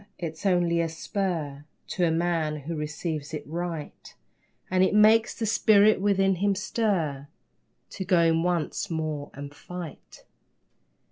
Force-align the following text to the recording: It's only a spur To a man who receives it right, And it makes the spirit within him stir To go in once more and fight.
It's 0.17 0.47
only 0.47 0.81
a 0.81 0.89
spur 0.89 1.63
To 1.89 2.03
a 2.03 2.09
man 2.09 2.61
who 2.61 2.75
receives 2.75 3.35
it 3.35 3.45
right, 3.45 4.15
And 4.71 4.83
it 4.83 4.95
makes 4.95 5.35
the 5.35 5.45
spirit 5.45 6.01
within 6.01 6.37
him 6.37 6.55
stir 6.55 7.27
To 7.91 8.03
go 8.05 8.21
in 8.21 8.41
once 8.41 8.89
more 8.89 9.29
and 9.35 9.53
fight. 9.53 10.23